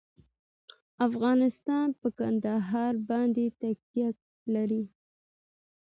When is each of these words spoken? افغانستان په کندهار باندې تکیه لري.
افغانستان 1.07 1.87
په 1.99 2.07
کندهار 2.19 2.93
باندې 3.09 3.45
تکیه 3.59 4.09
لري. 4.53 4.83